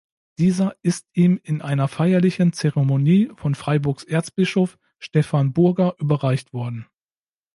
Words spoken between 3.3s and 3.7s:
von